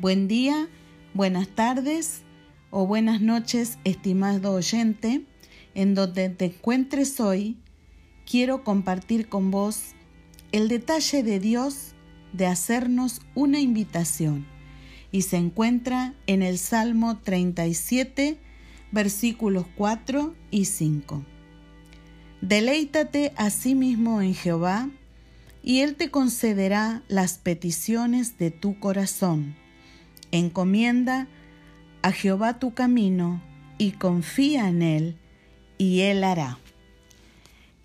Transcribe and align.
Buen 0.00 0.28
día, 0.28 0.68
buenas 1.12 1.48
tardes 1.48 2.22
o 2.70 2.86
buenas 2.86 3.20
noches, 3.20 3.78
estimado 3.82 4.52
oyente. 4.52 5.22
En 5.74 5.96
donde 5.96 6.28
te 6.28 6.44
encuentres 6.44 7.18
hoy, 7.18 7.56
quiero 8.24 8.62
compartir 8.62 9.28
con 9.28 9.50
vos 9.50 9.94
el 10.52 10.68
detalle 10.68 11.24
de 11.24 11.40
Dios 11.40 11.94
de 12.32 12.46
hacernos 12.46 13.22
una 13.34 13.58
invitación 13.58 14.46
y 15.10 15.22
se 15.22 15.36
encuentra 15.36 16.14
en 16.28 16.42
el 16.42 16.58
Salmo 16.58 17.18
37, 17.18 18.38
versículos 18.92 19.66
4 19.74 20.32
y 20.52 20.66
5. 20.66 21.24
Deleítate 22.40 23.32
a 23.34 23.50
sí 23.50 23.74
mismo 23.74 24.22
en 24.22 24.36
Jehová, 24.36 24.90
y 25.60 25.80
Él 25.80 25.96
te 25.96 26.12
concederá 26.12 27.02
las 27.08 27.38
peticiones 27.38 28.38
de 28.38 28.52
tu 28.52 28.78
corazón. 28.78 29.56
Encomienda 30.32 31.26
a 32.02 32.12
Jehová 32.12 32.58
tu 32.58 32.74
camino 32.74 33.42
y 33.78 33.92
confía 33.92 34.68
en 34.68 34.82
Él, 34.82 35.16
y 35.78 36.00
Él 36.00 36.24
hará. 36.24 36.58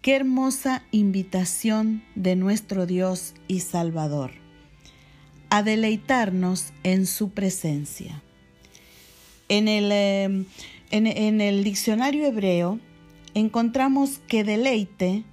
Qué 0.01 0.15
hermosa 0.15 0.83
invitación 0.91 2.03
de 2.15 2.35
nuestro 2.35 2.85
Dios 2.85 3.35
y 3.47 3.61
Salvador, 3.61 4.31
a 5.49 5.63
deleitarnos 5.63 6.73
en 6.83 7.05
su 7.05 7.29
presencia. 7.29 8.21
En 9.47 9.67
el, 9.67 9.91
eh, 9.91 10.45
en, 10.91 11.07
en 11.07 11.41
el 11.41 11.63
diccionario 11.63 12.25
hebreo 12.25 12.79
encontramos 13.33 14.19
que 14.27 14.43
deleite 14.43 15.23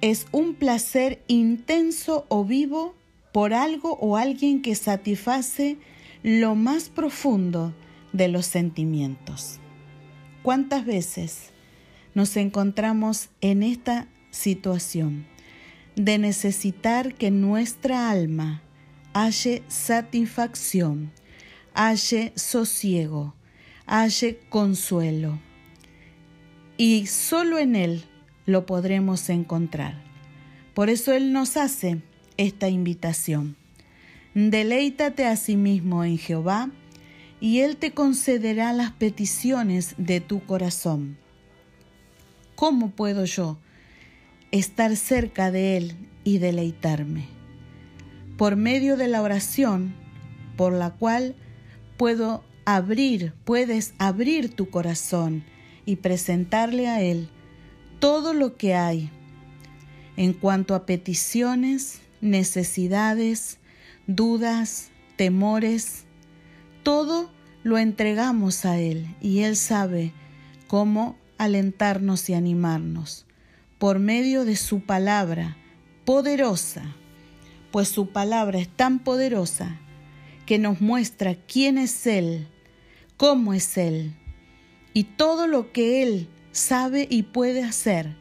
es 0.00 0.26
un 0.32 0.54
placer 0.54 1.22
intenso 1.28 2.24
o 2.28 2.44
vivo 2.44 2.94
por 3.32 3.54
algo 3.54 3.96
o 4.00 4.16
alguien 4.16 4.62
que 4.62 4.74
satisface 4.74 5.78
lo 6.22 6.54
más 6.54 6.88
profundo 6.88 7.74
de 8.12 8.28
los 8.28 8.46
sentimientos. 8.46 9.58
¿Cuántas 10.42 10.84
veces 10.84 11.50
nos 12.14 12.36
encontramos 12.36 13.28
en 13.40 13.62
esta 13.62 14.08
situación 14.30 15.26
de 15.96 16.18
necesitar 16.18 17.14
que 17.14 17.30
nuestra 17.30 18.10
alma 18.10 18.62
halle 19.12 19.62
satisfacción, 19.68 21.12
halle 21.74 22.32
sosiego, 22.36 23.34
halle 23.86 24.40
consuelo? 24.48 25.38
Y 26.76 27.06
solo 27.06 27.58
en 27.58 27.76
Él 27.76 28.04
lo 28.46 28.64
podremos 28.66 29.28
encontrar. 29.28 30.02
Por 30.74 30.88
eso 30.88 31.12
Él 31.12 31.32
nos 31.32 31.56
hace 31.56 32.00
esta 32.40 32.70
invitación. 32.70 33.54
Deleítate 34.34 35.26
a 35.26 35.36
sí 35.36 35.56
mismo 35.56 36.04
en 36.04 36.16
Jehová, 36.16 36.70
y 37.38 37.60
Él 37.60 37.76
te 37.76 37.92
concederá 37.92 38.72
las 38.72 38.92
peticiones 38.92 39.94
de 39.98 40.20
tu 40.20 40.44
corazón. 40.44 41.18
¿Cómo 42.54 42.90
puedo 42.90 43.26
yo 43.26 43.58
estar 44.52 44.96
cerca 44.96 45.50
de 45.50 45.76
Él 45.76 45.96
y 46.24 46.38
deleitarme? 46.38 47.28
Por 48.38 48.56
medio 48.56 48.96
de 48.96 49.08
la 49.08 49.20
oración, 49.20 49.94
por 50.56 50.72
la 50.72 50.92
cual 50.92 51.34
puedo 51.98 52.42
abrir, 52.64 53.34
puedes 53.44 53.92
abrir 53.98 54.54
tu 54.54 54.70
corazón 54.70 55.44
y 55.84 55.96
presentarle 55.96 56.88
a 56.88 57.02
Él 57.02 57.28
todo 57.98 58.32
lo 58.32 58.56
que 58.56 58.74
hay 58.74 59.10
en 60.16 60.32
cuanto 60.32 60.74
a 60.74 60.86
peticiones, 60.86 62.00
necesidades, 62.20 63.58
dudas, 64.06 64.90
temores, 65.16 66.04
todo 66.82 67.30
lo 67.62 67.78
entregamos 67.78 68.64
a 68.64 68.78
Él 68.78 69.14
y 69.20 69.40
Él 69.40 69.56
sabe 69.56 70.12
cómo 70.66 71.16
alentarnos 71.38 72.28
y 72.30 72.34
animarnos 72.34 73.26
por 73.78 73.98
medio 73.98 74.44
de 74.44 74.56
su 74.56 74.80
palabra 74.80 75.56
poderosa, 76.04 76.82
pues 77.70 77.88
su 77.88 78.08
palabra 78.08 78.58
es 78.58 78.68
tan 78.68 78.98
poderosa 78.98 79.78
que 80.46 80.58
nos 80.58 80.80
muestra 80.80 81.34
quién 81.34 81.78
es 81.78 82.06
Él, 82.06 82.48
cómo 83.16 83.54
es 83.54 83.78
Él 83.78 84.14
y 84.92 85.04
todo 85.04 85.46
lo 85.46 85.72
que 85.72 86.02
Él 86.02 86.28
sabe 86.52 87.06
y 87.08 87.22
puede 87.22 87.62
hacer 87.62 88.16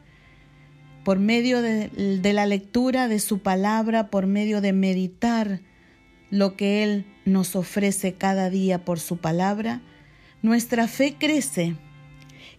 por 1.09 1.17
medio 1.17 1.63
de, 1.63 1.89
la 2.33 2.45
lectura 2.45 3.07
de 3.07 3.17
su 3.17 3.39
palabra, 3.39 4.11
por 4.11 4.27
medio 4.27 4.61
de 4.61 4.73
meditar 4.73 5.59
lo 6.29 6.55
que 6.55 6.83
Él 6.83 7.07
nos 7.25 7.55
ofrece 7.55 8.13
cada 8.13 8.51
día 8.51 8.85
por 8.85 8.99
su 8.99 9.17
palabra, 9.17 9.81
nuestra 10.43 10.87
fe 10.87 11.15
crece 11.17 11.75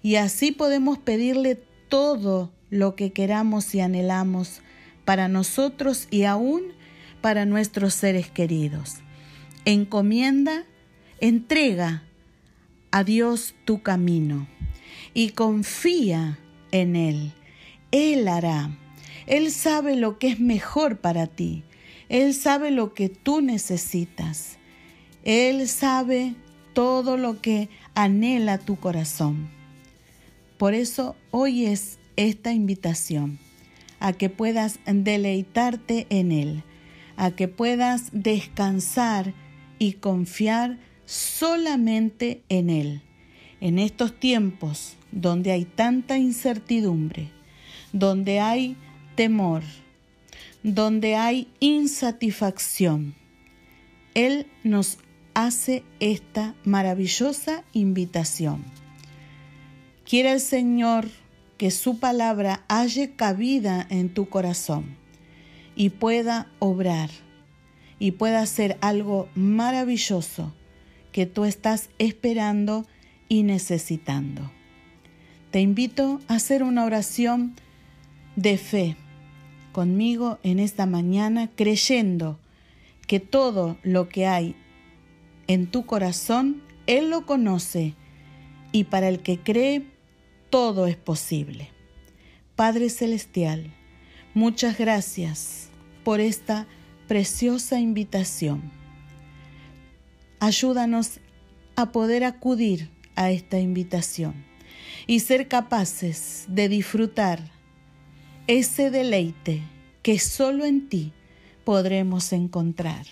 y 0.03 0.16
así 0.16 0.50
podemos 0.50 0.99
pedirle 0.99 1.62
todo 1.89 2.50
lo 2.71 2.97
que 2.97 3.12
queramos 3.12 3.72
y 3.77 3.83
anhelamos 3.83 4.62
para 5.05 5.28
nosotros 5.28 6.09
y 6.10 6.25
aún 6.25 6.72
para 7.21 7.47
nuestros 7.47 7.94
seres 7.94 8.33
queridos. 8.33 8.97
Encomienda, 9.65 10.65
entrega 11.21 12.03
a 12.91 13.05
Dios 13.05 13.55
tu 13.65 13.81
camino 13.81 14.49
y 15.15 15.31
confía 15.31 16.41
en 16.72 16.97
Él. 16.97 17.33
Él 17.93 18.28
hará. 18.28 18.71
Él 19.27 19.51
sabe 19.51 19.97
lo 19.97 20.19
que 20.19 20.28
es 20.28 20.41
mejor 20.41 20.99
para 20.99 21.27
ti. 21.27 21.65
Él 22.09 22.34
sabe 22.34 22.71
lo 22.71 22.95
que 22.95 23.09
tú 23.09 23.41
necesitas. 23.41 24.59
Él 25.23 25.69
sabe 25.69 26.34
todo 26.73 27.17
lo 27.17 27.41
que 27.41 27.69
anhela 27.95 28.59
tu 28.59 28.77
corazón. 28.77 29.51
Por 30.59 30.75
eso 30.75 31.17
hoy 31.31 31.67
es 31.67 31.99
esta 32.17 32.53
invitación 32.53 33.39
a 33.99 34.12
que 34.12 34.31
puedas 34.31 34.78
deleitarte 34.87 36.07
en 36.11 36.33
Él, 36.33 36.65
a 37.17 37.31
que 37.31 37.49
puedas 37.49 38.09
descansar 38.12 39.34
y 39.78 39.95
confiar 39.95 40.78
solamente 41.05 42.43
en 42.49 42.71
Él. 42.71 43.03
En 43.61 43.78
estos 43.78 44.19
tiempos 44.19 44.97
donde 45.12 45.53
hay 45.53 45.65
tanta 45.65 46.19
incertidumbre, 46.19 47.31
donde 47.93 48.41
hay 48.41 48.77
temor, 49.15 49.62
donde 50.62 51.17
hay 51.17 51.49
insatisfacción, 51.61 53.15
Él 54.15 54.47
nos 54.65 54.99
hace 55.34 55.84
esta 56.01 56.55
maravillosa 56.65 57.65
invitación. 57.73 58.65
Quiere 60.05 60.33
el 60.33 60.41
Señor 60.41 61.09
que 61.56 61.71
su 61.71 61.99
palabra 61.99 62.65
halle 62.69 63.12
cabida 63.15 63.87
en 63.91 64.12
tu 64.12 64.28
corazón 64.28 64.97
y 65.77 65.91
pueda 65.91 66.51
obrar 66.59 67.11
y 67.99 68.12
pueda 68.12 68.41
hacer 68.41 68.78
algo 68.81 69.28
maravilloso 69.34 70.53
que 71.12 71.27
tú 71.27 71.45
estás 71.45 71.91
esperando 71.99 72.87
y 73.28 73.43
necesitando. 73.43 74.51
Te 75.51 75.61
invito 75.61 76.21
a 76.28 76.34
hacer 76.34 76.62
una 76.62 76.84
oración 76.84 77.55
de 78.37 78.59
fe 78.59 78.97
conmigo 79.73 80.39
en 80.43 80.59
esta 80.59 80.87
mañana, 80.87 81.51
creyendo 81.55 82.39
que 83.07 83.21
todo 83.21 83.79
lo 83.83 84.09
que 84.09 84.27
hay 84.27 84.57
en 85.47 85.67
tu 85.67 85.87
corazón, 85.87 86.63
Él 86.87 87.11
lo 87.11 87.27
conoce 87.27 87.95
y 88.73 88.85
para 88.85 89.09
el 89.09 89.21
que 89.21 89.39
cree, 89.39 89.87
todo 90.49 90.87
es 90.87 90.97
posible. 90.97 91.71
Padre 92.57 92.91
Celestial, 92.91 93.73
muchas 94.35 94.79
gracias 94.79 95.71
por 96.05 96.21
esta 96.21 96.67
preciosa 97.09 97.81
invitación. 97.81 98.71
Ayúdanos 100.39 101.21
a 101.77 101.93
poder 101.93 102.25
acudir 102.25 102.91
a 103.16 103.31
esta 103.31 103.59
invitación 103.59 104.45
y 105.07 105.21
ser 105.21 105.49
capaces 105.49 106.45
de 106.49 106.69
disfrutar 106.69 107.59
ese 108.51 108.91
deleite 108.91 109.63
que 110.03 110.19
solo 110.19 110.65
en 110.65 110.89
ti 110.89 111.13
podremos 111.63 112.33
encontrar 112.33 113.07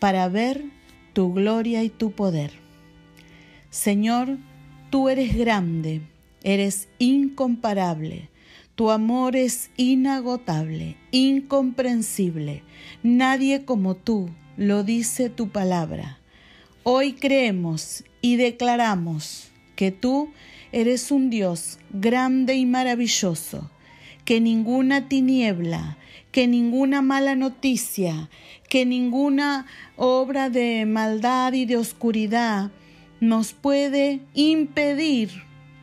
para 0.00 0.28
ver 0.28 0.64
tu 1.12 1.32
gloria 1.32 1.84
y 1.84 1.88
tu 1.88 2.10
poder. 2.10 2.50
Señor, 3.70 4.38
tú 4.90 5.08
eres 5.08 5.36
grande, 5.36 6.00
eres 6.42 6.88
incomparable, 6.98 8.28
tu 8.74 8.90
amor 8.90 9.36
es 9.36 9.70
inagotable, 9.76 10.96
incomprensible. 11.12 12.64
Nadie 13.04 13.64
como 13.64 13.94
tú, 13.94 14.30
lo 14.56 14.82
dice 14.82 15.30
tu 15.30 15.50
palabra. 15.50 16.18
Hoy 16.82 17.12
creemos 17.12 18.02
y 18.20 18.34
declaramos 18.34 19.52
que 19.76 19.92
tú 19.92 20.32
eres 20.72 21.12
un 21.12 21.30
Dios 21.30 21.78
grande 21.90 22.56
y 22.56 22.66
maravilloso, 22.66 23.70
que 24.26 24.40
ninguna 24.40 25.08
tiniebla, 25.08 25.96
que 26.32 26.46
ninguna 26.48 27.00
mala 27.00 27.36
noticia, 27.36 28.28
que 28.68 28.84
ninguna 28.84 29.66
obra 29.96 30.50
de 30.50 30.84
maldad 30.84 31.54
y 31.54 31.64
de 31.64 31.78
oscuridad 31.78 32.72
nos 33.20 33.54
puede 33.54 34.20
impedir 34.34 35.30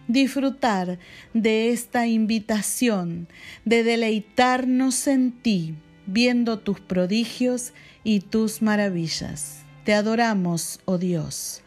disfrutar 0.10 1.00
de 1.34 1.72
esta 1.72 2.06
invitación, 2.06 3.30
de 3.64 3.84
deleitarnos 3.84 5.08
en 5.08 5.32
ti, 5.32 5.76
viendo 6.06 6.60
tus 6.60 6.82
prodigios 6.82 7.74
y 8.04 8.20
tus 8.20 8.62
maravillas. 8.62 9.64
Te 9.86 9.94
adoramos, 9.94 10.82
oh 10.84 10.98
Dios, 10.98 11.62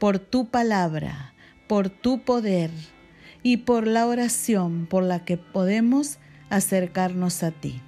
por 0.00 0.18
tu 0.18 0.48
palabra, 0.48 1.34
por 1.68 1.88
tu 1.88 2.20
poder 2.22 2.70
y 3.46 3.58
por 3.58 3.86
la 3.86 4.08
oración 4.08 4.86
por 4.86 5.04
la 5.04 5.24
que 5.24 5.36
podemos 5.36 6.18
acercarnos 6.50 7.44
a 7.44 7.52
ti. 7.52 7.80